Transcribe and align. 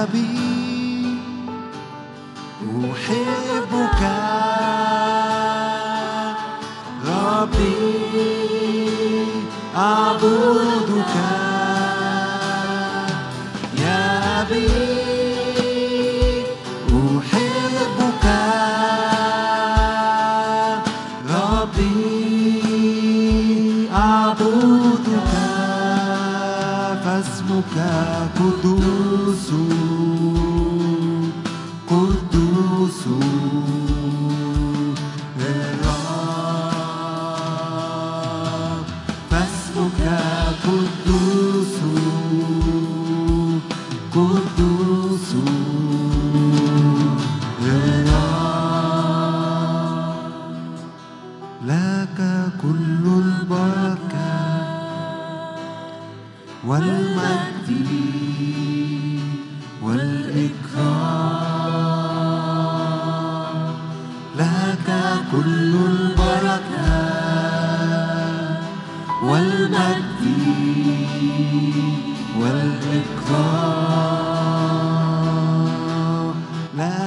I'll 0.00 0.06
be. 0.06 0.49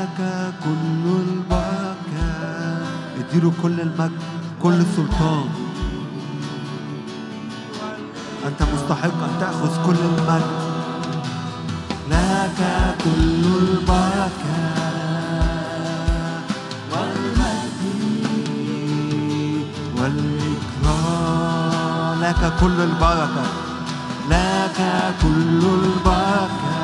لك 0.04 0.20
كل 0.64 1.04
البركة. 1.28 2.28
اديله 3.20 3.52
كل 3.62 3.80
المجد 3.80 4.22
كل 4.64 4.74
السلطان 4.74 5.46
أنت 8.48 8.64
مستحق 8.74 9.24
أن 9.24 9.34
تأخذ 9.40 9.86
كل 9.86 9.96
المجد. 9.96 10.52
لك 12.12 12.60
كل 13.04 13.44
البركة. 13.64 14.64
والمجد 16.92 17.82
والإكرام. 19.98 21.44
لك 22.22 22.42
كل 22.62 22.78
البركة. 22.82 23.46
لك 24.30 24.80
كل 25.22 25.62
البركة. 25.84 26.83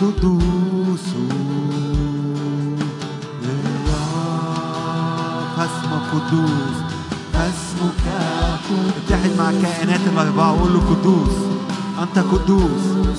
قدوس 0.00 1.04
فاسمك 5.56 6.02
قدوس 6.12 6.76
فاسمك 7.32 8.00
قدوس 8.06 8.92
اتحد 9.06 9.30
مع 9.38 9.50
الكائنات 9.50 10.00
الأربعة 10.12 10.52
وقول 10.52 10.72
له 10.74 10.80
قدوس 10.80 11.34
أنت 12.02 12.18
قدوس 12.18 13.18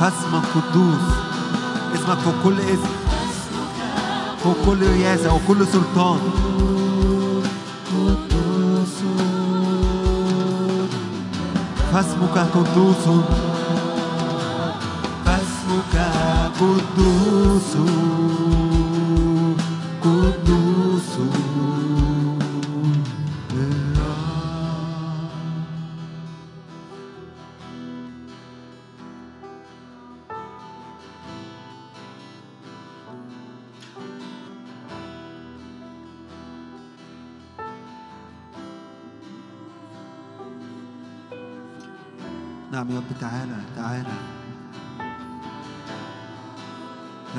فاسمك 0.00 0.42
قدوس 0.54 1.04
اسمك 1.94 2.18
فوق 2.18 2.34
كل 2.44 2.58
اسم 2.60 2.92
فوق 4.44 4.56
كل 4.66 4.78
رياسة 4.86 5.34
وكل 5.34 5.66
سلطان 5.66 6.18
فاسمك 11.92 12.38
قدوس. 12.54 13.04
فاسمك 15.24 15.94
قدوس. 16.60 17.76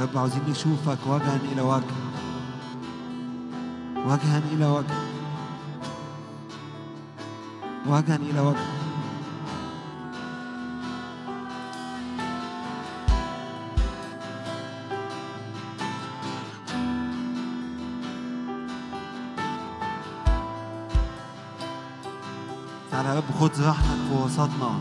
رب 0.09 0.17
عاوزين 0.17 0.41
نشوفك 0.49 0.97
وجها 1.07 1.39
إلى 1.51 1.61
وجه. 1.61 1.83
وجها 4.05 4.41
إلى 4.51 4.65
وجه. 4.65 4.95
وجها 7.87 8.15
إلى 8.15 8.39
وجه. 8.39 8.57
تعالى 22.91 23.09
يا 23.09 23.15
رب 23.15 23.23
خذ 23.39 23.65
راحتك 23.65 23.87
في 24.09 24.15
وسطنا. 24.23 24.79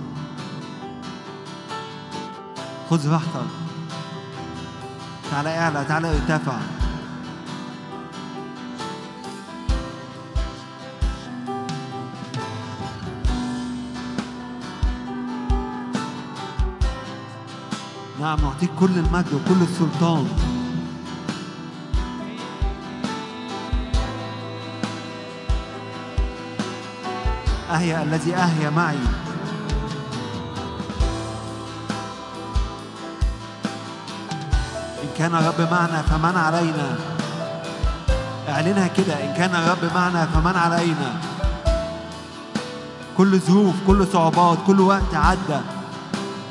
خذ 2.90 3.08
راحتك. 3.12 3.67
تعالى 5.30 5.58
اعلى 5.58 5.84
تعالى 5.84 6.08
ارتفع. 6.10 6.58
نعم 18.20 18.40
نعطيك 18.40 18.70
كل 18.80 18.98
المجد 18.98 19.32
وكل 19.34 19.62
السلطان. 19.62 20.28
أهيأ 27.70 28.02
الذي 28.02 28.34
أهيأ 28.34 28.70
معي. 28.70 29.27
كان 35.18 35.34
الرب 35.34 35.60
معنا 35.70 36.02
فمن 36.02 36.36
علينا. 36.36 36.98
اعلنها 38.48 38.86
كده 38.86 39.14
إن 39.14 39.34
كان 39.34 39.54
الرب 39.54 39.94
معنا 39.94 40.26
فمن 40.26 40.56
علينا. 40.56 41.10
كل 43.16 43.38
ظروف 43.38 43.74
كل 43.86 44.06
صعوبات 44.12 44.58
كل 44.66 44.80
وقت 44.80 45.14
عدى. 45.14 45.60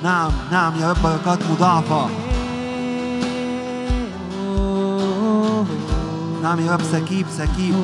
نعم 0.04 0.31
نعم 0.52 0.74
يا 0.81 0.92
رب 0.92 0.98
بركات 1.04 1.40
مضاعفة. 1.52 2.10
نعم 6.44 6.60
يا 6.60 6.72
رب 6.72 6.81
سكيب 6.92 7.25
سكيب. 7.38 7.75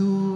أريد 0.00 0.33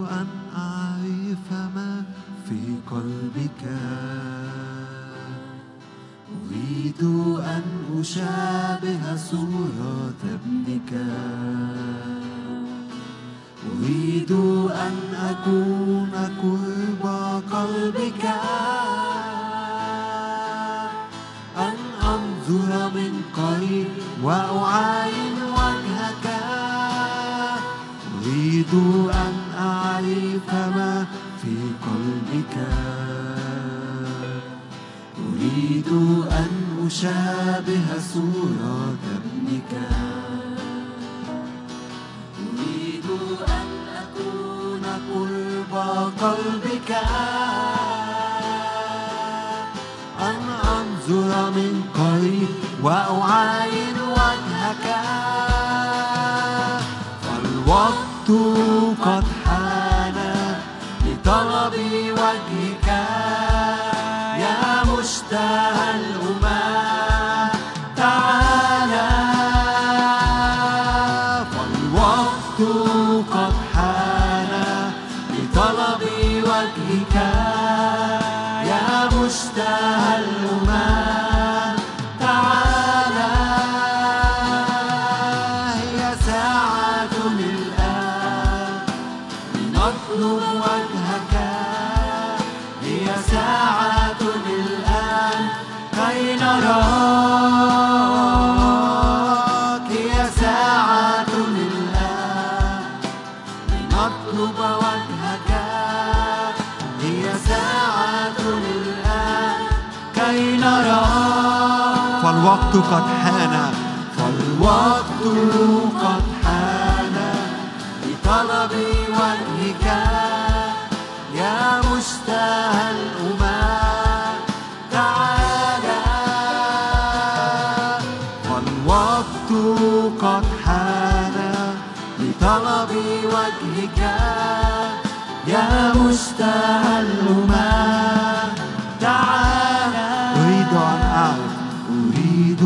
أريد 141.89 142.61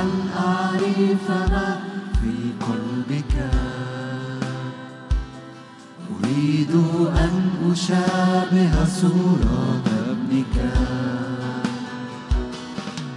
أن 0.00 0.10
أعرف 0.36 1.26
ما 1.30 1.80
في 2.20 2.34
قلبك. 2.66 3.34
أريد 6.14 6.74
أن 7.24 7.34
أشابه 7.72 8.74
صورة 9.00 9.86
ابنك. 10.10 10.56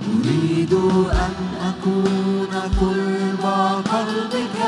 أريد 0.07 0.73
أن 1.25 1.35
أكون 1.69 2.53
قرب 2.79 3.43
قلبك. 3.93 4.59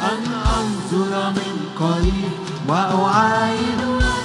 أن 0.00 0.22
أنظر 0.58 1.12
من 1.30 1.54
قريب 1.80 2.32
وأعاين 2.68 3.80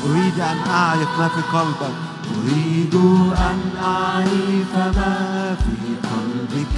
أريد 0.10 0.40
أن 0.40 0.58
أعرف 0.70 1.20
ما 1.20 1.28
في 1.28 1.42
قلبك. 1.58 2.15
أريد 2.46 2.96
أن 3.50 3.60
أعرف 3.84 4.74
ما 4.98 5.56
في 5.56 5.78
قلبك. 6.10 6.78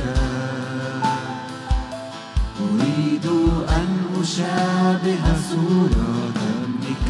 أريد 2.62 3.26
أن 3.70 3.88
أشابه 4.22 5.24
صورة 5.52 6.36
ابنك. 6.64 7.08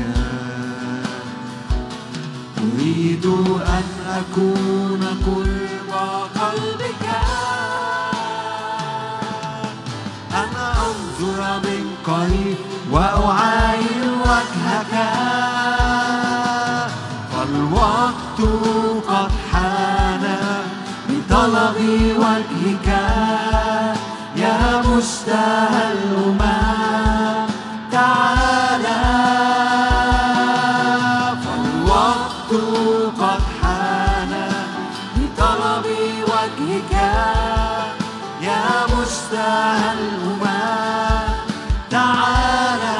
أريد 2.57 3.25
أن 3.77 3.85
أكون 4.09 5.01
قرب 5.25 5.91
قلبك. 6.41 7.05
أن 10.33 10.53
أنظر 10.87 11.59
من 11.63 11.83
قريب 12.05 12.57
وأعاين 12.91 13.56
لطلب 21.77 22.13
وجهك 22.17 22.87
يا 24.35 24.81
مشتهى 24.81 25.93
الأمم 25.93 27.47
تعالى. 27.91 29.03
فالوقت 31.43 32.51
قد 33.19 33.41
حان 33.61 34.33
لطلب 35.17 35.85
وجهك. 36.31 36.93
يا 38.41 38.65
مشتهى 38.93 39.93
الأمم 39.93 40.45
تعالى. 41.89 42.97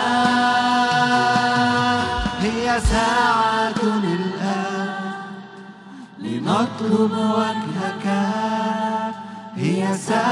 هي 2.42 2.80
ساعة 2.80 3.82
الآن 3.84 4.90
لنطلب 6.20 7.14
وجهك. 7.38 7.67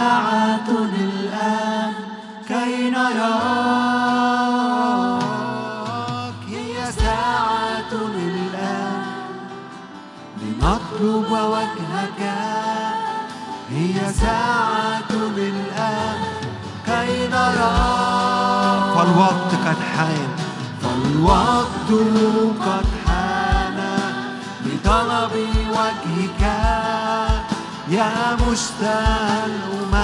ساعة 0.05 0.69
الآن 0.69 1.93
كي 2.47 2.89
نراك. 2.89 3.25
هي 6.47 6.91
ساعة 6.91 7.91
الآن. 8.15 9.01
لنطلب 10.41 11.31
وجهك. 11.53 12.21
هي 13.69 13.97
ساعة 14.13 15.11
الآن 15.37 16.19
كي 16.85 17.27
نراك. 17.27 18.83
فالوقت 18.95 19.51
قد 19.65 19.79
حان. 19.95 20.31
فالوقت 20.81 21.89
قد 22.65 22.89
حان. 23.05 23.79
لطلب 24.65 25.33
وجهك 25.77 26.43
يا 27.89 28.37
مشتاق 28.47 29.94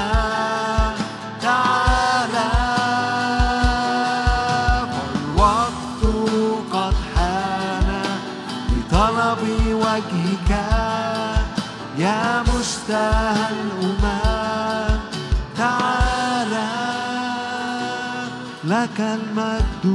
لك 18.92 19.00
المجد 19.00 19.86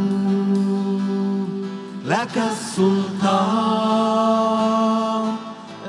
لك 2.06 2.36
السلطان 2.52 3.76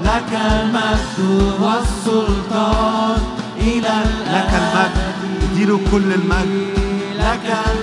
لك 0.00 0.32
المجد 0.52 1.18
والسلطان 1.60 3.20
إلى 3.56 3.96
لك 4.34 4.52
المجد. 4.62 5.10
اديله 5.52 5.78
كل 5.92 6.08
المجد. 6.12 6.80
لك 7.18 7.46
المجد 7.46 7.79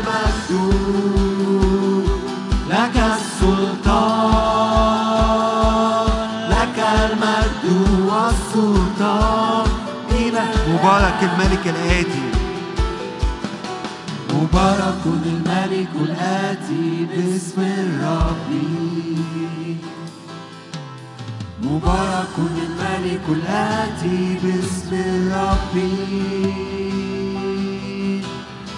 السلطان 3.47 4.47
لك 6.49 6.77
المجد 6.79 7.63
والسلطان. 8.09 9.67
مبارك 10.73 11.19
الملك 11.23 11.63
الآتي. 11.67 12.25
مبارك 14.33 15.03
الملك 15.05 15.93
الآتي 16.01 17.07
باسم 17.11 17.61
الرب. 17.61 18.49
مبارك 21.63 22.35
الملك 22.37 23.25
الآتي 23.29 24.19
باسم 24.43 24.91
الرب. 24.93 25.75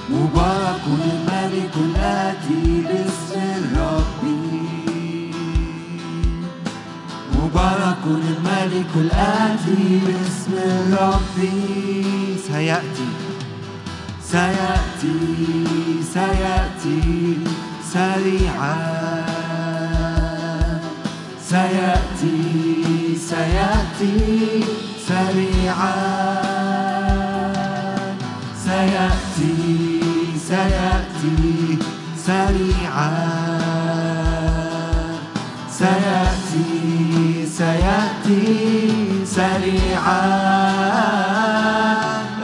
مبارك 0.09 0.83
الملك 0.88 1.73
الآتي 1.77 2.63
باسم 2.88 3.28
مبارك 7.59 8.03
الملك 8.05 8.91
الآتي 8.95 9.99
باسم 10.05 10.53
الرب 10.55 11.37
سيأتي 12.47 13.09
سيأتي 14.31 15.17
سيأتي 16.13 17.37
سريعا. 17.93 19.25
سيأتي 21.49 22.37
سيأتي 23.29 24.63
سريعا. 25.07 25.95
سيأتي 28.65 29.55
سيأتي 30.47 31.77
سريعا. 32.25 33.11
سيأتي 35.79 36.98
سيأتي 38.29 39.25
سريعا 39.25 40.29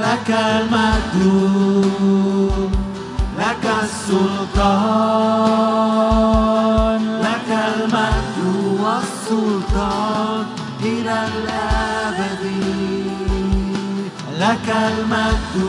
لك 0.02 0.30
المجد 0.30 1.22
لك 3.40 3.66
السلطان 3.84 4.96
لك 7.22 7.50
المجد 7.50 8.38
والسلطان 8.84 10.46
إلى 10.84 11.16
الأبد 11.28 12.44
لك 14.40 14.68
المجد 14.70 15.66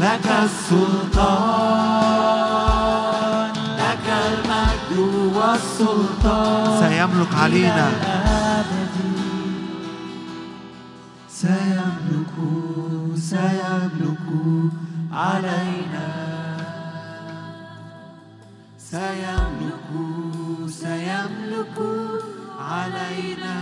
لك 0.00 0.26
السلطان. 0.44 1.81
سيملك 6.80 7.34
علينا 7.34 7.90
سيملك 11.28 12.34
سيملك 13.16 14.26
علينا 15.12 16.06
سيملك 18.78 19.88
سيملك 20.68 21.78
علينا 22.60 23.56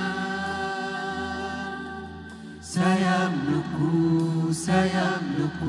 سيملك 2.62 3.76
سيملك 4.52 5.60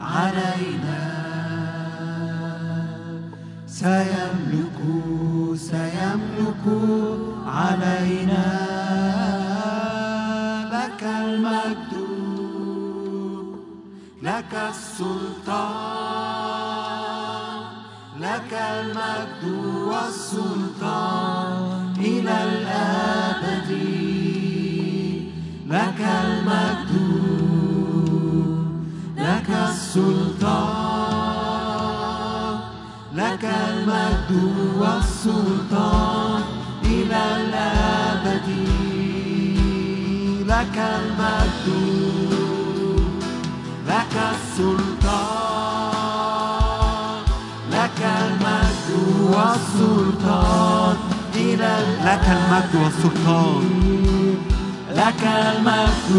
علينا 0.00 1.00
سيملك 3.66 4.73
سيملك 5.56 6.64
علينا 7.46 8.46
لك 10.72 11.02
المجد. 11.02 11.92
لك 14.22 14.54
السلطان 14.68 16.04
لك 18.20 18.52
المجد 18.52 19.44
والسلطان 19.88 21.94
إلى 21.98 22.44
الأبد. 22.44 23.70
لك 25.68 26.00
المجد 26.24 26.92
لك 29.18 29.50
السلطان. 29.68 30.83
لك 33.44 33.52
المجد 33.68 34.30
والسلطان 34.78 36.42
إلى 36.84 37.22
الأبد 37.36 38.48
لك 40.46 40.76
المجد 40.78 41.68
لك 43.88 44.16
السلطان 44.34 45.92
لك 47.72 48.00
المجد 48.00 48.90
والسلطان 49.34 50.96
إلى 51.36 51.72
لك 52.04 52.26
المجد 52.28 52.74
والسلطان 52.82 53.64
لك 54.90 55.22
المجد 55.24 56.10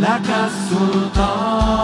لك 0.00 0.28
السلطان 0.46 1.82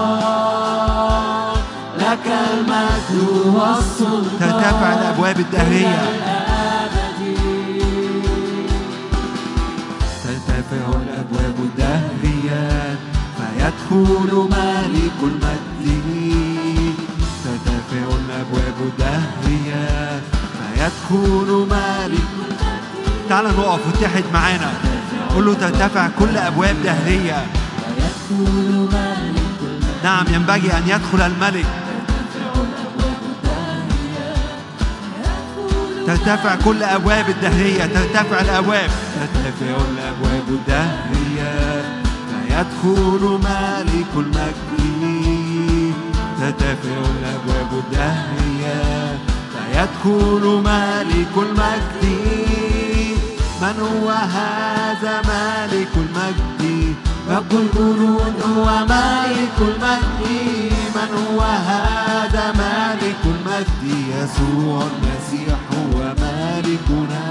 ترتفع 4.41 4.93
الأبواب 4.93 5.39
الدهرية. 5.41 6.03
ترتفع 10.25 10.87
الأبواب 11.03 11.55
الدهرية 11.59 12.97
فيدخل 13.37 14.49
مالك 14.51 15.19
المجد. 15.23 15.87
ترتفع 17.45 18.07
الأبواب 18.21 18.77
الدهرية 18.81 20.21
فيدخل 20.75 21.67
مالك 21.71 22.29
تعال 23.29 23.45
نقف 23.45 23.81
واتحد 23.87 24.25
معانا. 24.33 24.71
قول 25.35 25.47
له 25.47 25.55
ترتفع 25.55 26.09
كل 26.19 26.37
أبواب 26.37 26.77
دهرية. 26.85 27.47
نعم 30.05 30.25
ينبغي 30.33 30.73
أن 30.73 30.83
يدخل 30.87 31.21
الملك. 31.21 31.67
ترتفع 36.09 36.55
كل 36.65 36.83
أبواب 36.83 37.29
الدهرية 37.29 37.87
ترتفع 37.87 38.41
الأبواب. 38.41 38.91
ترتفع 39.15 39.77
الأبواب 39.93 40.49
الدهرية 40.49 41.83
فيدخل 42.31 43.41
مالك 43.43 44.07
المجد 44.17 45.95
ترتفع 46.41 46.97
الأبواب 47.19 47.85
الدهرية 47.85 49.19
فيدخل 49.53 50.63
مالك 50.65 51.33
المجد 51.37 52.05
من 53.63 53.81
هو 53.81 54.11
هذا 54.11 55.23
مالك 55.29 55.89
المجد 55.97 56.95
رب 57.31 57.53
الجنود 57.53 58.35
هو 58.57 58.65
مالك 58.65 59.57
المجد 59.61 60.73
من 60.95 61.11
هو 61.29 61.41
هذا 61.41 62.53
مالك 62.53 63.21
المجد 63.25 63.83
يسوع 64.09 64.83
المسيح. 64.83 65.59
مالكنا 66.21 67.29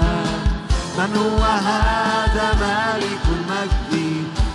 من 0.98 1.12
هو 1.16 1.42
هذا 1.44 2.46
مالك 2.60 3.24
المجد؟ 3.36 3.92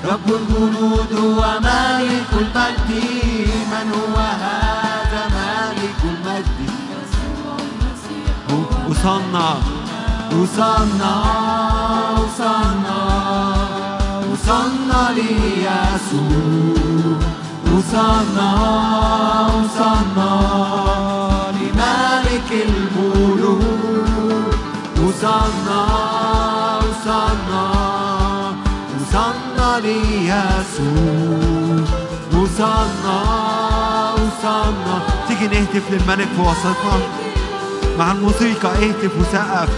رب 0.05 0.27
الجنود 0.27 1.11
هو 1.13 1.41
مالك 1.59 2.31
المجد. 2.33 2.89
من 3.71 3.87
هو 3.93 4.17
هذا 4.17 5.21
مالك 5.37 5.99
المجد؟ 6.03 6.69
وصلنا 8.89 9.49
وصلنا 10.31 11.13
وصلنا 12.17 12.99
وصلنا 14.31 15.01
ليسوع. 15.15 16.73
وصلنا 17.73 18.51
وصلنا 19.55 20.33
لملك 21.57 22.49
الملوك. 22.51 23.92
وصلنا 25.23 25.85
وصلنا 26.77 27.65
وصلنا 28.99 29.79
ليسوع 29.79 31.83
وصلنا 32.33 33.19
وصلنا 34.13 34.95
تيجي 35.27 35.47
نهتف 35.47 35.91
للملك 35.91 36.27
في 36.35 36.41
وسطنا 36.41 36.99
مع 37.99 38.11
الموسيقى 38.11 38.69
اهتف 38.69 39.11
وسقف 39.19 39.69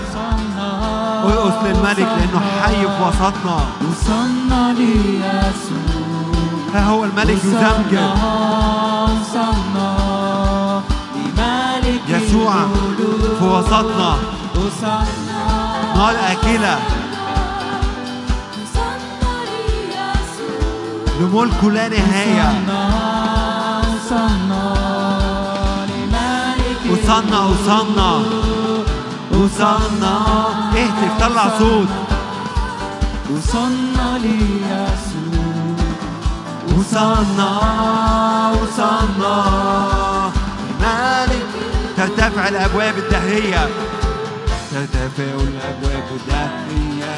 وارقص 1.26 1.64
للملك 1.64 2.00
لأنه 2.18 2.42
حي 2.64 2.76
في 2.82 3.04
وسطنا 3.08 3.58
وصلنا 3.90 4.74
ليسوع 4.74 5.86
ها 6.74 6.84
هو 6.90 7.04
الملك 7.04 7.44
يزمجر 7.44 8.10
وصلنا 9.04 9.96
لملك 11.16 12.02
يسوع. 12.10 12.54
في 13.40 13.46
وسطنا 13.46 14.16
وصلنا 14.56 15.25
نار 15.96 16.16
اكله 16.32 16.80
لملكه 21.20 21.72
لا 21.72 21.88
نهاية. 21.90 22.50
وصلنا 23.82 24.66
لملك 25.90 26.82
وصلنا 26.92 27.40
وصلنا 27.40 28.24
وصلنا 29.32 30.14
اهتف 30.76 31.12
طلع 31.20 31.46
صوت. 31.60 31.88
وصلنا 33.32 34.08
ليسوع. 34.18 35.76
وصلنا 36.78 37.52
وصلنا 38.52 39.36
مالك 40.82 41.46
ترتفع 41.98 42.48
الأبواب 42.48 42.98
الدهرية. 42.98 43.68
ترتفع 44.76 45.24
الابواب 45.24 46.04
الدهريه 46.12 47.16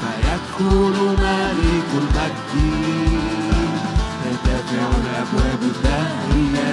فيدخل 0.00 0.96
ملك 1.18 1.90
المجد 1.94 2.54
ترتفع 4.24 4.86
الابواب 5.02 5.62
الدهريه 5.62 6.72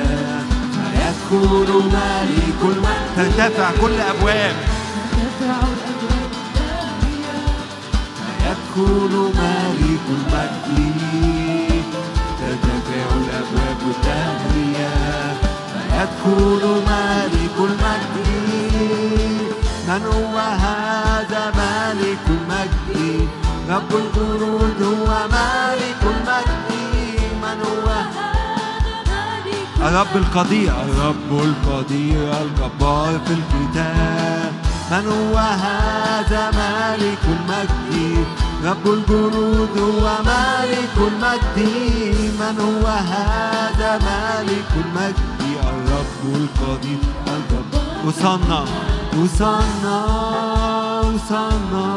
فيدخل 0.73 1.69
ملك 1.73 2.61
المجد 2.63 3.09
ترتفع 3.37 3.71
كل 3.81 4.01
أبواب. 4.01 4.55
فيدخل 8.39 9.13
ملك 9.35 10.05
المجد 10.09 11.83
ترتفع 12.39 13.05
الأبواب 13.17 13.81
الدهرية 13.81 14.93
فيدخل 15.73 16.63
ملك 16.87 17.55
المجد 17.59 18.38
من 19.89 20.05
هو 20.05 20.37
هذا 20.37 21.51
ملك 21.57 22.19
المجد 22.27 23.27
رب 23.69 23.91
الجنود 23.95 24.81
هو 24.83 25.27
ملك 25.27 26.01
المجد 26.03 26.69
من 27.41 27.61
هو 27.61 27.87
الرب 29.87 30.15
القدير 30.15 30.73
الرب 30.81 31.31
القدير 31.31 32.31
الجبار 32.41 33.19
في 33.25 33.33
القتال 33.33 34.51
من 34.91 35.07
هو 35.07 35.37
هذا 35.37 36.51
مالك 36.51 37.23
المجد 37.25 38.25
رب 38.65 38.93
الجنود 38.93 39.77
هو 39.77 40.23
مالك 40.25 40.95
المجد 40.97 41.69
من 42.39 42.59
هو 42.59 42.87
هذا 42.87 43.97
مالك 43.97 44.69
المجد 44.75 45.39
الرب 45.63 46.35
القدير 46.35 46.99
وصلنا 48.07 48.65
وصلنا 49.21 49.97
وصلنا 51.01 51.87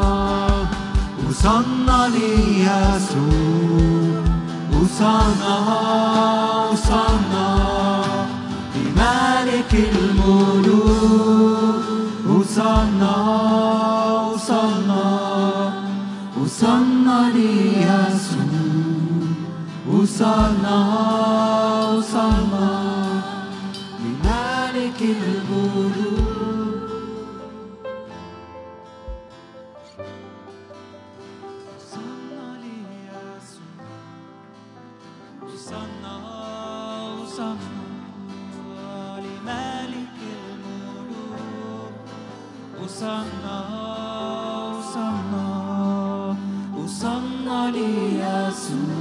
وصلنا 1.29 2.07
ليسوع 2.15 3.23
وصلنا 4.73 5.55
وصلنا 6.71 7.47
لملك 8.75 9.71
الملوك 9.93 11.53
وصلنا 12.29 13.15
وصلنا 14.33 15.05
وصلنا 16.41 17.17
ليسوع 17.35 18.43
وصلنا 19.91 20.77
وصلنا 21.97 22.42
وصلنا 43.03 43.59
وصلنا 44.79 45.47
وصلنا 46.77 47.71
ليسوع 47.71 48.93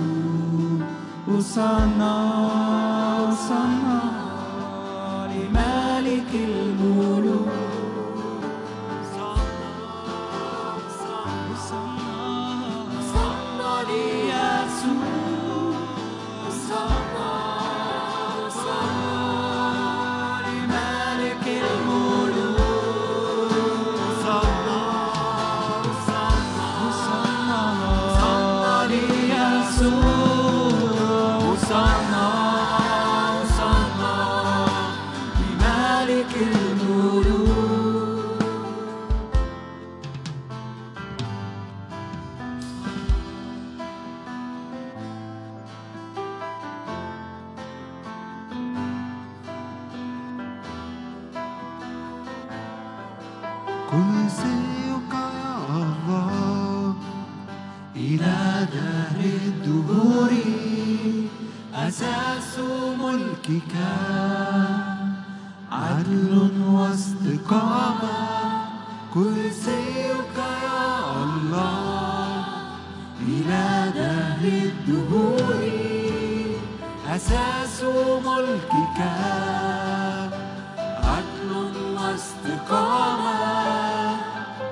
واستقامة 82.03 83.39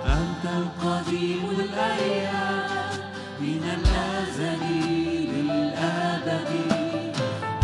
أنت 0.07 0.45
القديم 0.45 1.43
الأيام 1.59 2.91
من 3.41 3.63
الأزل 3.79 4.63
للأبد. 5.35 6.51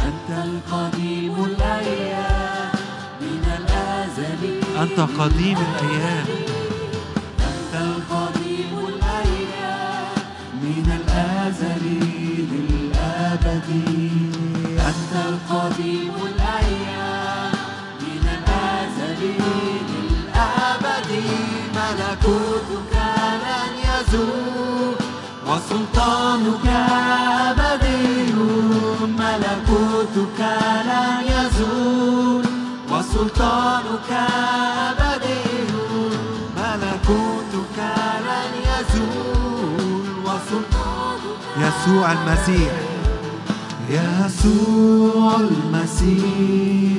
أنت 0.09 0.31
القديم 0.45 1.35
الأيام 1.45 2.73
من 3.21 3.45
الأزل 3.59 4.43
أنت 4.83 5.01
قديم 5.21 5.59
الأيام. 5.71 6.27
أنت 7.49 7.75
القديم 7.75 8.73
الأيام 8.89 10.15
من 10.63 10.87
الأزل 11.01 11.85
للأبد. 12.53 13.69
أنت 14.91 15.13
القديم 15.29 16.13
الأيام 16.17 16.36
للأبد 19.47 21.11
ملكوتك 21.77 22.95
لن 23.45 23.73
يزول 23.89 24.95
وسلطانك 25.47 26.67
أبدي 27.47 28.33
ملكوتك 29.19 30.41
لن 30.87 31.23
يزول 31.27 32.45
وسلطانك 32.91 34.11
أبدي 34.91 35.47
ملكوتك 36.57 37.79
لن 38.27 38.53
يزول 38.71 40.07
وسلطانك 40.25 41.37
يسوع 41.59 42.13
المسيح. 42.13 42.73
يسوع 43.91 45.37
المسيح. 45.41 46.96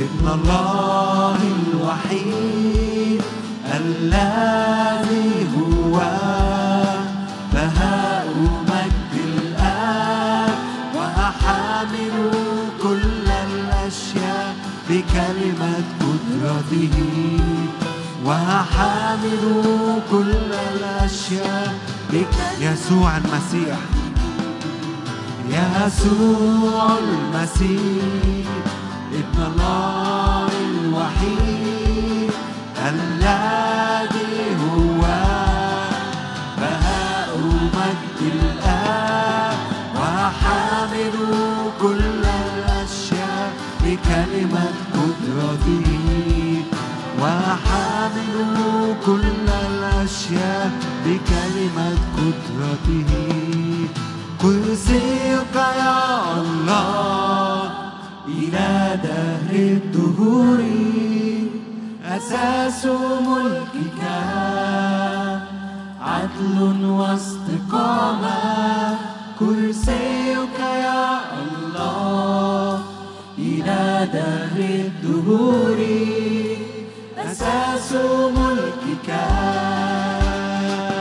ابن 0.00 0.28
الله 0.28 1.36
الوحيد 1.72 3.22
الذي 3.76 5.46
هو 5.56 6.00
بهاء 7.52 8.26
مجد 8.68 9.12
الآب 9.24 10.54
وأحامل 10.96 12.30
كل 12.82 13.26
الأشياء 13.28 14.54
بكلمة 14.88 15.84
قدرته 16.00 16.96
وأحامل 18.24 19.44
كل 20.10 20.52
الأشياء 20.76 21.74
يسوع 22.60 23.16
المسيح. 23.16 23.78
يسوع 25.50 26.98
المسيح. 26.98 28.39
ابن 29.20 29.42
الله 29.52 30.48
الوحيد 30.70 32.30
الذي 32.88 34.40
هو 34.64 35.02
الآب 38.32 39.54
كل 41.80 42.24
الأشياء 42.24 43.52
بكلمة 43.84 44.66
قدرته 44.94 45.88
وحامل 47.20 48.34
كل 49.06 49.48
الأشياء 49.48 50.70
بكلمة 51.06 51.98
يا 55.56 56.40
الله. 56.40 57.19
دهر 58.94 59.52
الدهور 59.52 60.60
أساس 62.04 62.86
ملكك. 63.26 64.02
عدل 66.00 66.84
واستقامة 66.84 68.38
كرسيك 69.38 70.58
يا 70.60 71.20
الله. 71.42 72.82
إلى 73.38 74.08
دهر 74.12 74.58
الدهور 74.58 75.78
أساس 77.18 77.92
ملكك. 78.36 79.10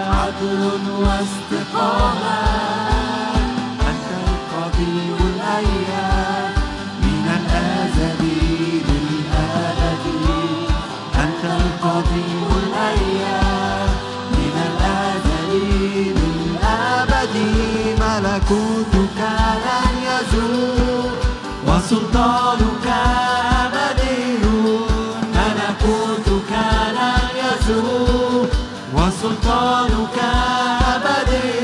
عدل 0.09 0.61
واستقامة 0.99 2.48
ملكوتك 18.49 19.19
لن 19.65 19.95
يزول 20.09 21.11
وسلطانك 21.67 22.87
أبدي 30.95 31.59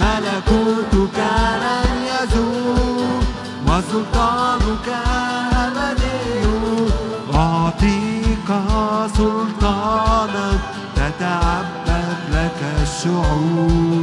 ملكوتك 0.00 1.18
لن 1.62 1.90
يزول 2.06 3.22
وسلطانك 3.66 4.88
أبدي 5.54 6.46
أعطيك 7.34 8.48
سلطانا 9.16 10.48
تتعبد 10.96 12.18
لك 12.32 12.60
الشعوب 12.82 13.95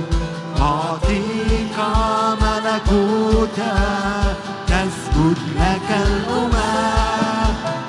تسجد 4.68 5.38
لك 5.60 5.88
الأمم 5.90 6.54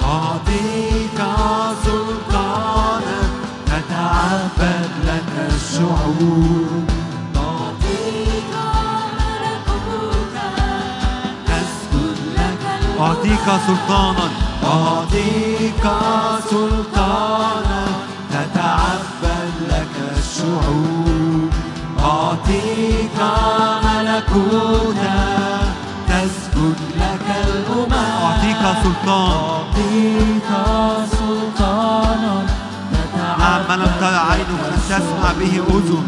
أعطيك 0.04 1.18
سلطانا 1.84 3.20
تتعبد 3.66 4.90
لك 5.06 5.32
الشعوب. 5.54 6.90
أعطيك 13.00 13.46
سلطانا. 13.66 14.28
أعطيك 14.64 15.84
سلطانا 16.50 17.84
تتعبد 18.30 19.52
لك 19.68 19.94
الشعوب. 20.18 21.50
أعطيك 21.98 23.18
ملكوتا 23.84 25.43
سلطان. 28.82 29.30
أعطيك 29.30 30.50
سلطانا 31.10 32.36
نعم 33.38 33.60
ما 33.68 33.74
لم 33.76 33.92
تر 34.00 34.14
عين 34.30 34.50
تسمع 34.88 35.32
به 35.40 35.54
أذن. 35.74 36.06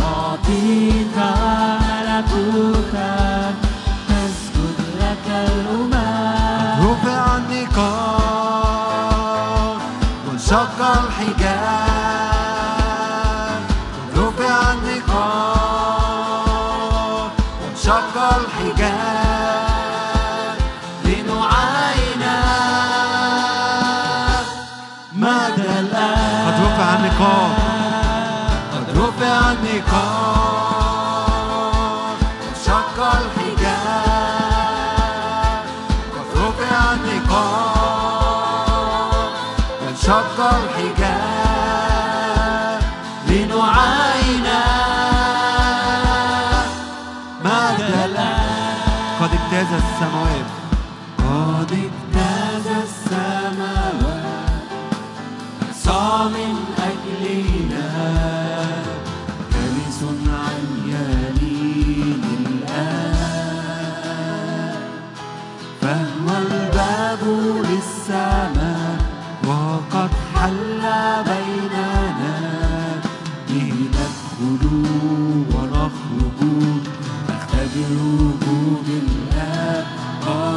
أعطيك 0.00 1.16
ملكوتا 1.82 3.21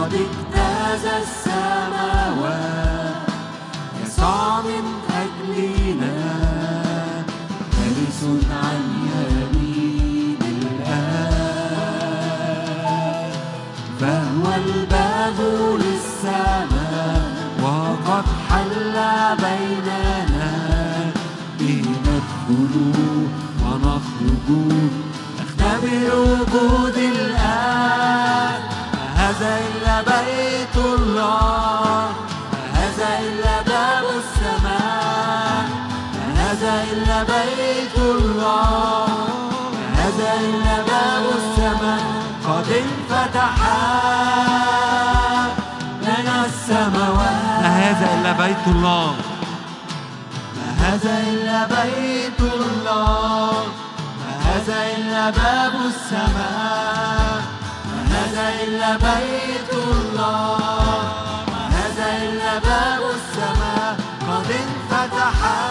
قد 0.05 0.13
اجتاز 0.13 1.05
السماوات 1.23 2.65
يسعى 4.03 4.61
من 4.61 4.85
أجلنا 5.21 6.15
جالس 7.73 8.21
الباب 14.55 15.39
للسماء 15.81 17.23
وقد 17.63 18.25
حل 18.49 18.95
بيننا 19.43 20.53
ونخرج. 23.63 24.49
نختبر 25.39 26.09
وجود 26.15 26.97
الآب. 26.97 28.61
ما 28.69 28.74
هذا 29.35 29.59
إلا 29.67 29.95
بيت 30.01 30.75
الله 30.77 32.09
ما 32.51 32.63
هذا 32.79 33.09
إلا 33.19 33.55
باب 33.61 34.05
السماء 34.23 35.63
ما 36.15 36.25
هذا 36.41 36.73
إلا 36.91 37.17
بيت 37.23 37.97
الله 37.97 39.07
ما 39.75 39.87
هذا 40.03 40.29
إلا 40.39 40.75
باب 40.91 41.23
السماء 41.39 42.03
قد 42.47 42.67
انفتحا 42.83 43.79
لنا 46.01 46.45
السماوات. 46.45 47.61
ما 47.61 47.67
هذا 47.67 48.07
إلا 48.13 48.31
بيت 48.31 48.65
الله؟ 48.67 49.15
ما 50.55 50.67
هذا 50.87 51.13
إلا 51.27 51.59
بيت 51.75 52.39
الله 52.39 53.51
ما 54.19 54.33
هذا 54.47 54.77
إلا 54.97 55.23
باب 55.29 55.73
السماء. 55.91 56.35
ما 56.35 57.14
هذا 58.35 58.49
إلا 58.63 58.91
بيت 58.97 59.71
الله 59.73 60.57
هذا 61.71 62.07
إلا 62.23 62.51
باب 62.59 63.01
السماء 63.15 63.95
قد 64.27 64.47
انفتحا 64.63 65.61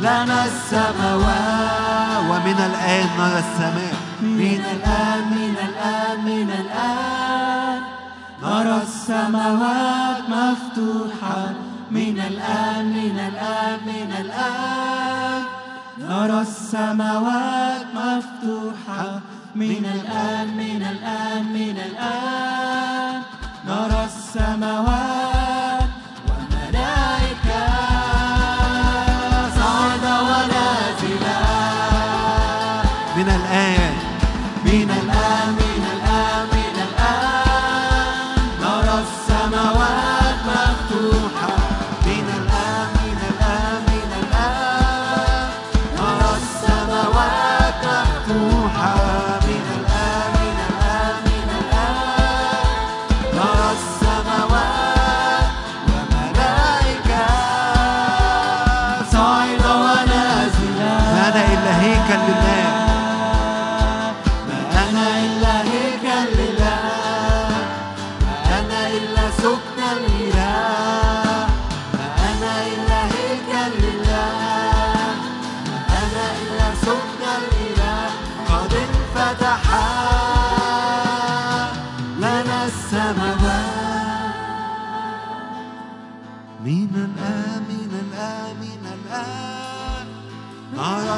لنا 0.00 0.44
السماوات 0.44 2.22
ومن 2.30 2.58
الآن 2.70 3.06
نرى 3.18 3.38
السماء. 3.38 3.94
من 4.22 4.62
الآن 4.74 5.22
من 5.30 5.56
الآن 5.68 6.18
من 6.24 6.50
الآن 6.62 7.80
نرى 8.42 8.82
السماوات 8.82 10.22
مفتوحة. 10.28 11.42
من 11.90 12.16
الآن 12.30 12.84
من 12.86 13.18
الآن 13.28 13.78
من 13.86 14.10
الآن 14.20 15.42
نرى 15.98 16.40
السماوات 16.40 17.86
مفتوحة. 17.94 19.33
من 19.54 19.84
الآن 19.94 20.56
من 20.56 20.82
الآن 20.82 21.44
من 21.52 21.78
الآن 21.78 23.22
نرى 23.66 24.04
السماوات 24.04 25.33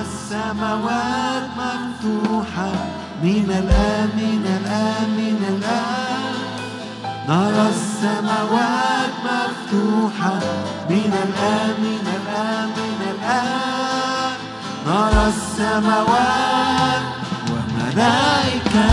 السماوات 0.06 1.46
مفتوحة 1.58 2.70
من 3.22 3.46
الآن 3.60 4.08
من 4.22 4.44
الآن 4.58 5.08
من 5.20 5.38
الآن. 5.54 6.34
نرى 7.28 7.68
السماوات 7.68 9.12
مفتوحة 9.24 10.38
من 10.90 11.12
الآن 11.26 11.74
من 11.86 12.06
الآن 12.18 12.68
من 12.78 13.00
الآن. 13.14 14.32
نرى 14.86 15.24
السماوات 15.36 17.04
وملائكة. 17.50 18.90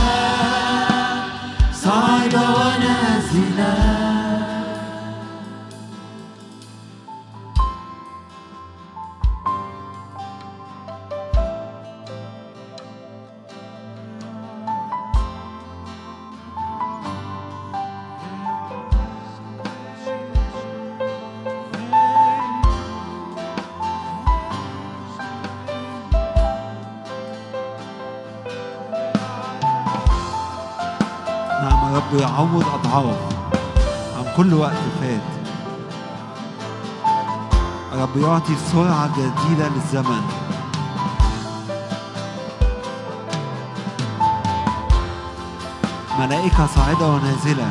صاعدة 1.84 2.44
ونازلة. 2.58 3.83
يعوض 32.34 32.66
أضعاف. 32.74 33.18
عن 34.18 34.26
كل 34.38 34.54
وقت 34.54 34.84
فات. 35.02 35.22
رب 37.94 38.18
يعطي 38.18 38.56
سرعة 38.72 39.10
جديدة 39.18 39.70
للزمن. 39.70 40.22
ملائكة 46.20 46.68
صاعدة 46.76 47.08
ونازلة. 47.08 47.70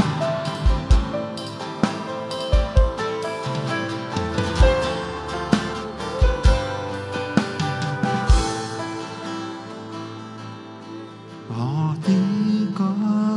أعطيك 11.59 12.79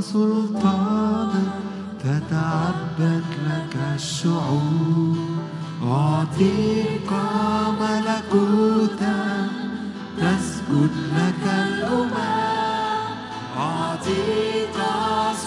سلطانا 0.01 0.44
الشعوب. 3.95 5.17
أعطيك 5.83 7.11
ملكوتا 7.81 9.47
تسجد 10.17 10.93
لك 11.17 11.43
الأمم. 11.45 12.13
أعطيك 13.57 14.77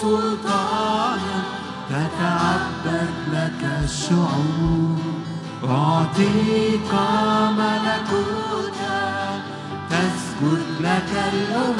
سلطانا 0.01 1.37
تتعبد 1.89 3.13
لك 3.33 3.61
الشعوب. 3.83 4.99
أعطيك 5.63 6.93
ملكوتا 7.59 8.99
تسجد 9.89 10.65
لك 10.81 11.11
الأمم. 11.33 11.78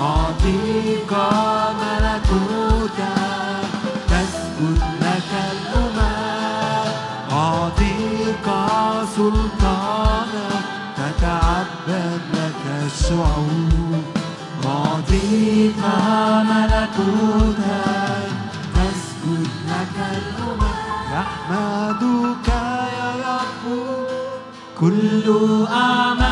أعطيك 0.00 1.12
ملكوتا 1.80 3.14
تسجد 4.08 4.82
لك 5.00 5.30
الأمم 5.52 5.98
أعطيك 7.32 8.46
سلطانا 9.16 10.48
تتعبد 10.96 12.20
لك 12.34 12.62
الشعوب 12.86 14.02
أعطيك 14.66 15.82
ملكوتا 16.50 17.82
تسجد 18.74 19.48
لك 19.68 19.96
الأمم 20.12 20.74
يحمدك 21.14 22.54
كل 24.80 25.66
أعمالك 25.72 26.23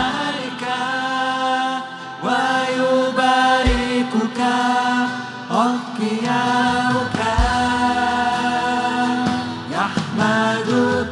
يحمدك 10.19 11.12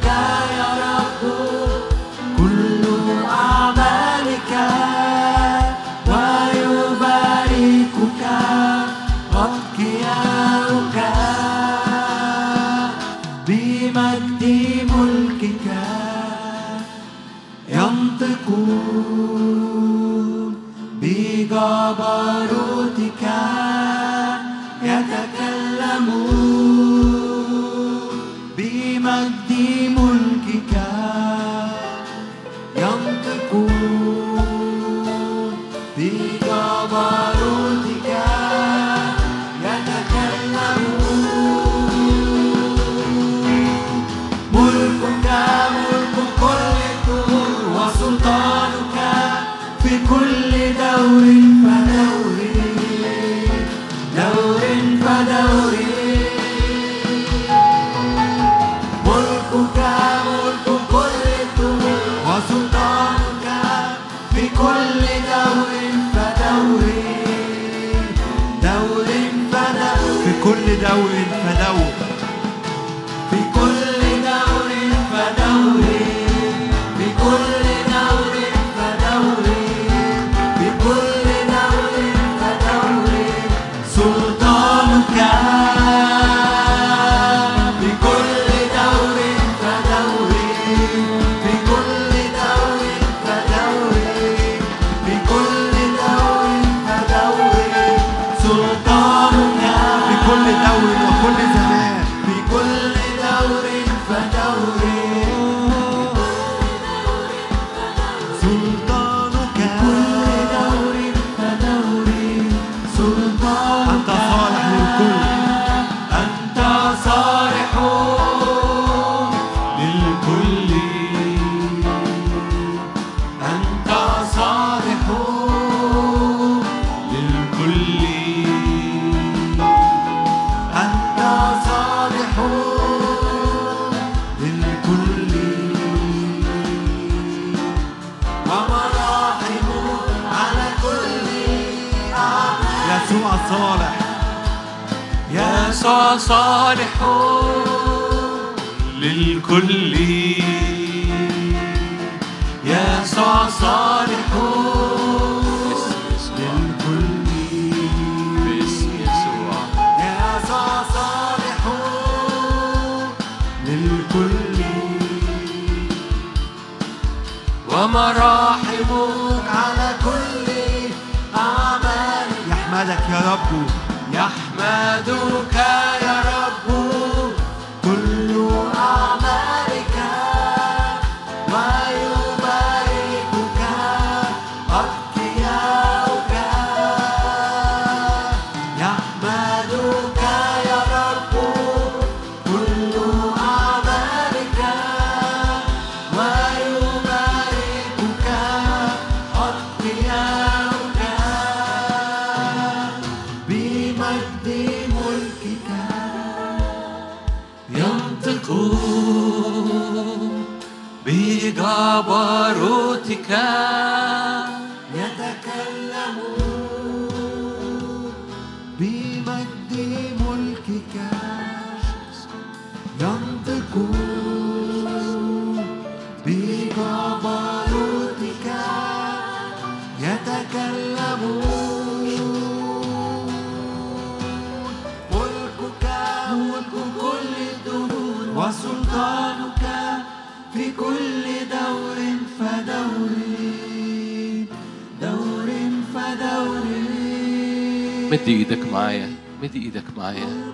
مد 248.11 248.27
إيدك 248.27 248.73
معايا 248.73 249.15
مد 249.43 249.55
إيدك 249.55 249.83
معايا. 249.97 250.53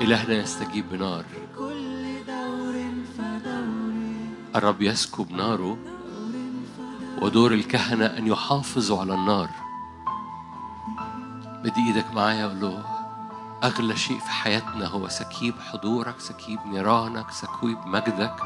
إلهنا 0.00 0.34
يستجيب 0.34 0.84
بنار. 0.92 1.24
الرب 4.56 4.82
يسكب 4.82 5.32
ناره 5.32 5.78
ودور 7.22 7.54
الكهنة 7.54 8.06
أن 8.06 8.26
يحافظوا 8.26 9.00
على 9.00 9.14
النار. 9.14 9.48
مد 11.64 11.74
إيدك 11.86 12.06
معايا 12.14 12.46
وقول 12.46 12.60
له 12.60 12.84
أغلى 13.64 13.96
شيء 13.96 14.18
في 14.18 14.30
حياتنا 14.30 14.86
هو 14.86 15.08
سكيب 15.08 15.54
حضورك 15.60 16.20
سكيب 16.20 16.58
نيرانك 16.66 17.30
سكيب 17.30 17.78
مجدك 17.86 18.36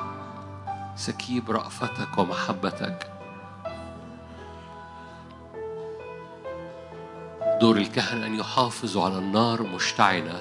سكيب 0.97 1.51
رأفتك 1.51 2.19
ومحبتك. 2.19 3.14
دور 7.65 7.77
الكهنة 7.77 8.27
أن 8.27 8.35
يحافظوا 8.35 9.05
على 9.05 9.19
النار 9.19 9.63
مشتعلة. 9.63 10.41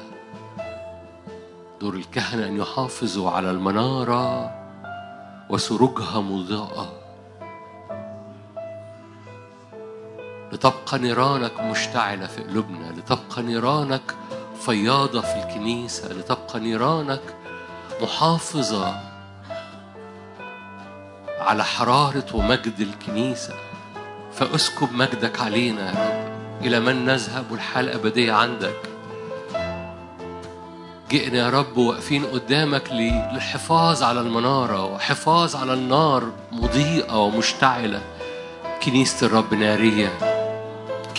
دور 1.82 1.94
الكهنة 1.94 2.48
أن 2.48 2.58
يحافظوا 2.58 3.32
على 3.32 3.52
المنارة 3.52 4.52
وسروجها 5.50 6.22
مضاءة. 6.22 6.94
لتبقى 10.52 11.00
نيرانك 11.00 11.60
مشتعلة 11.60 12.28
في 12.28 12.44
قلوبنا 12.44 12.92
لتبقى 12.92 13.44
نيرانك 13.44 14.16
فياضة 14.62 15.22
في 15.22 15.44
الكنيسة 15.44 16.14
لتبقى 16.14 16.60
نيرانك 16.60 17.36
محافظة 18.02 19.00
على 21.40 21.64
حرارة 21.64 22.26
ومجد 22.34 22.80
الكنيسة. 22.80 23.54
فأسكب 24.34 24.94
مجدك 24.94 25.42
علينا 25.42 25.82
يا 25.90 26.28
رب. 26.28 26.33
إلى 26.66 26.80
من 26.80 27.06
نذهب 27.06 27.52
والحياة 27.52 27.82
الأبدية 27.84 28.34
عندك. 28.34 28.76
جئنا 31.12 31.38
يا 31.38 31.50
رب 31.50 31.78
واقفين 31.78 32.26
قدامك 32.26 32.92
للحفاظ 32.92 34.04
على 34.04 34.22
المنارة 34.22 34.86
وحفاظ 34.86 35.56
على 35.56 35.74
النار 35.74 36.32
مضيئة 36.52 37.26
ومشتعلة. 37.26 38.02
كنيسة 38.84 39.28
الرب 39.28 39.54
نارية. 39.54 40.12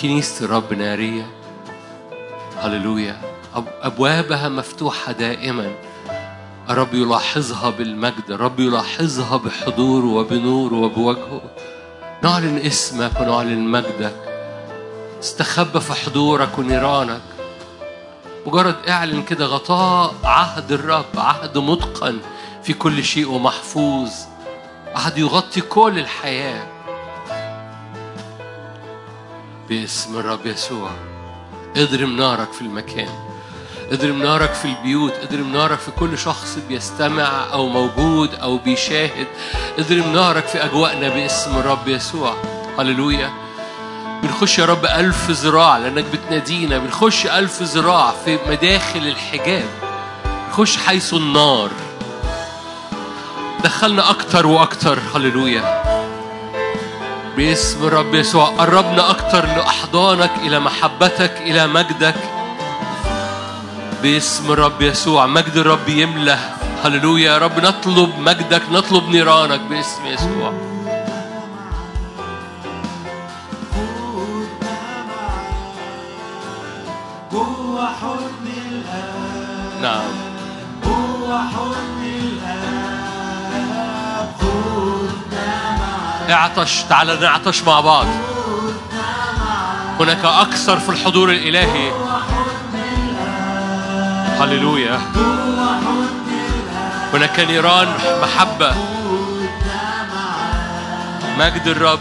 كنيسة 0.03 0.45
الرب 0.45 0.73
نارية. 0.73 1.27
هللويا. 2.61 3.17
أب- 3.57 3.83
أبوابها 3.83 4.49
مفتوحة 4.49 5.13
دائما. 5.13 5.73
الرب 6.71 6.95
يلاحظها 6.95 7.71
بالمجد. 7.71 8.31
الرب 8.31 8.61
يلاحظها 8.61 9.37
بحضوره 9.37 10.07
وبنوره 10.07 10.75
وبوجهه. 10.75 11.43
نعلن 12.23 12.59
اسمك 12.59 13.21
ونعلن 13.21 13.59
مجدك. 13.59 14.34
استخبى 15.25 15.81
في 15.81 15.95
حضورك 15.95 16.59
ونيرانك. 16.59 17.21
مجرد 18.47 18.77
إعلن 18.89 19.23
كده 19.23 19.47
غطاء 19.47 20.15
عهد 20.25 20.73
الرب 20.73 21.05
عهد 21.17 21.59
متقن 21.59 22.19
في 22.63 22.73
كل 22.73 23.05
شيء 23.05 23.31
ومحفوظ. 23.31 24.11
عهد 24.95 25.19
يغطي 25.19 25.61
كل 25.61 25.99
الحياة. 25.99 26.67
باسم 29.69 30.19
الرب 30.19 30.47
يسوع. 30.47 30.91
اضرم 31.77 32.17
نارك 32.17 32.53
في 32.53 32.63
المكان. 32.63 33.15
اضرم 33.93 34.23
نارك 34.23 34.53
في 34.55 34.65
البيوت. 34.65 35.13
اضرم 35.13 35.53
نارك 35.53 35.79
في 35.79 35.91
كل 35.91 36.19
شخص 36.19 36.59
بيستمع 36.69 37.53
أو 37.53 37.69
موجود 37.69 38.35
أو 38.35 38.59
بيشاهد. 38.59 39.27
اضرم 39.79 40.13
نارك 40.13 40.47
في 40.47 40.65
أجواءنا 40.65 41.09
باسم 41.09 41.59
الرب 41.59 41.89
يسوع. 41.89 42.35
هللويا. 42.79 43.45
بنخش 44.25 44.59
يا 44.59 44.65
رب 44.65 44.85
ألف 44.85 45.31
ذراع 45.31 45.79
لأنك 45.79 46.05
بتنادينا. 46.05 46.79
بنخش 46.79 47.27
ألف 47.27 47.63
ذراع 47.63 48.15
في 48.25 48.39
مداخل 48.47 48.99
الحجاب. 48.99 49.69
نخش 50.51 50.77
حيث 50.77 51.15
النار. 51.15 51.71
دخلنا 53.65 54.11
أكتر 54.11 54.47
وأكتر. 54.47 54.99
هللويا. 55.15 55.83
باسم 57.37 57.87
الرب 57.87 58.15
يسوع. 58.15 58.47
قربنا 58.47 59.11
أكتر 59.11 59.47
لأحضانك 59.47 60.31
إلى 60.43 60.61
محبتك 60.61 61.33
إلى 61.41 61.67
مجدك. 61.67 62.17
باسم 64.03 64.53
الرب 64.53 64.83
يسوع. 64.83 65.27
مجد 65.27 65.57
الرب 65.57 65.89
يملى 65.89 66.39
هللويا. 66.85 67.33
يا 67.33 67.39
رب 67.39 67.59
نطلب 67.59 68.19
مجدك 68.19 68.63
نطلب 68.73 69.09
نيرانك 69.09 69.61
باسم 69.61 70.07
يسوع. 70.07 70.74
نعم. 79.85 80.01
جوا 80.85 81.39
حضن 81.39 82.03
الآب 82.05 83.05
معاك 85.33 86.31
اعطش 86.31 86.83
تعال 86.89 87.21
نعطش 87.21 87.63
مع 87.63 87.81
بعض. 87.81 88.07
هناك 90.01 90.25
أكثر 90.25 90.79
في 90.79 90.89
الحضور 90.89 91.31
الإلهي. 91.31 91.93
هللويا. 94.41 95.01
هناك 97.15 97.41
نيران 97.41 97.89
محبة. 98.23 98.75
مجد 101.39 101.67
الرب. 101.67 102.01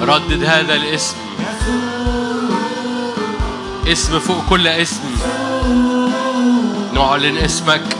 ردد 0.03 0.45
هذا 0.45 0.75
الاسم. 0.75 1.17
اسم 3.87 4.19
فوق 4.19 4.45
كل 4.51 4.67
اسم. 4.69 5.01
نعلن 6.95 7.37
اسمك. 7.37 8.00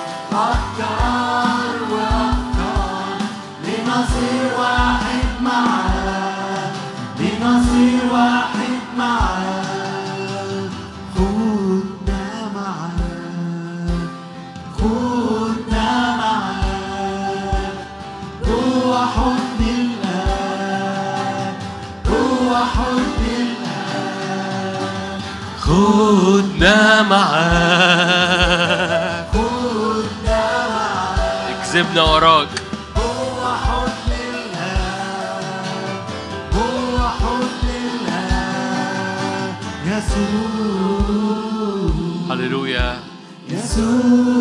اكذبنا 31.81 32.03
وراك. 32.03 32.47
جوا 32.95 33.51
حضن 33.65 34.11
الآب 34.33 35.43
جوا 36.53 37.07
حضن 37.19 37.67
الآب 38.07 39.55
يسوع 39.87 41.05
هللويا. 42.29 42.89
يسوع 43.49 44.40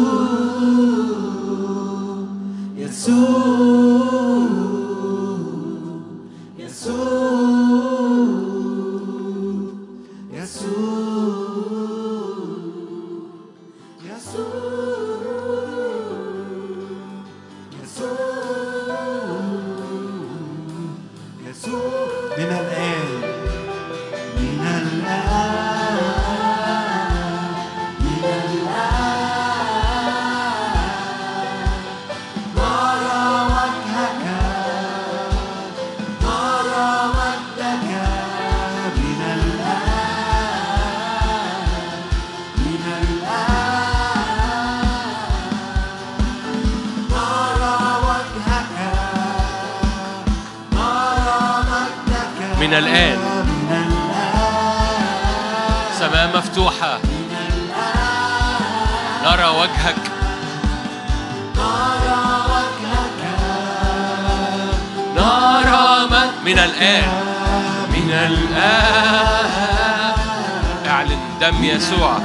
دم 71.51 71.65
يسوع 71.65 72.19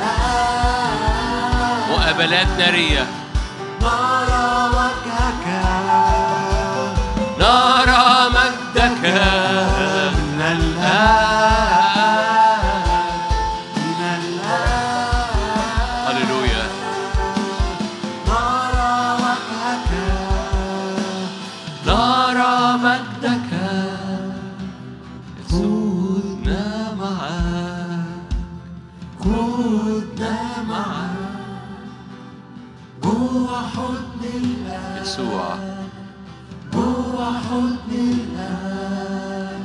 مقابلات 1.90 2.48
نارية. 2.60 3.08
نرى 3.82 4.70
وجهك. 4.78 5.46
نرى 7.40 8.30
مجدك. 8.30 9.02
من 10.18 10.42
الآن. 10.42 11.86
من 13.76 14.02
الآن 14.20 15.28
هللويا. 16.08 16.66
نرى 18.28 18.96
وجهك. 19.24 19.90
نرى 21.88 22.78
مجدك. 22.78 23.35
حضن 33.76 34.22
الآن 34.24 35.02
يسوع 35.02 35.56
جوا 36.74 37.26
حضن 37.26 37.92
الآن 37.92 39.62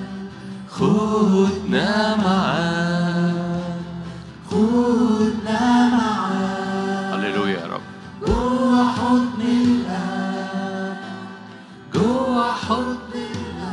خذنا 0.71 2.17
معاك. 2.17 3.35
خدنا 4.51 5.89
معاك. 5.89 7.15
هللويا 7.15 7.61
يا 7.61 7.67
رب. 7.67 7.81
جوا 8.27 8.85
حضن 8.85 9.41
الآن 9.43 10.97
جوا 11.95 12.53
حضن 12.53 13.11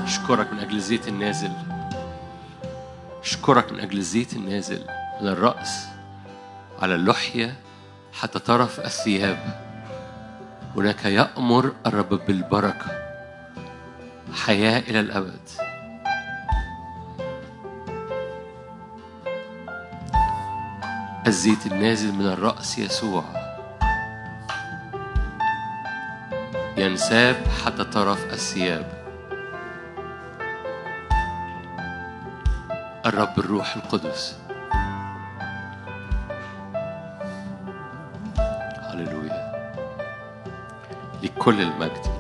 اشكرك 0.03 0.53
من 0.53 0.59
أجل 0.59 0.75
الزيت 0.75 1.07
النازل. 1.07 1.51
اشكرك 3.23 3.71
من 3.71 3.79
أجل 3.79 3.97
الزيت 3.97 4.33
النازل 4.33 4.83
من 5.21 5.27
الراس 5.27 5.85
على 6.79 6.95
اللحية 6.95 7.55
حتى 8.13 8.39
طرف 8.39 8.79
الثياب. 8.79 9.66
هناك 10.77 11.05
يأمر 11.05 11.73
الرب 11.85 12.09
بالبركة 12.09 12.85
حياة 14.45 14.79
إلى 14.79 14.99
الأبد. 14.99 15.49
الزيت 21.27 21.65
النازل 21.65 22.11
من 22.13 22.25
الرأس 22.25 22.79
يسوع. 22.79 23.23
ينساب 26.77 27.35
حتى 27.65 27.83
طرف 27.83 28.33
الثياب. 28.33 28.97
الرب 33.05 33.39
الروح 33.39 33.75
القدس. 33.75 34.46
لكل 41.47 41.61
المجد. 41.61 42.16